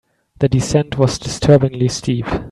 [0.39, 2.25] The descent was disturbingly steep.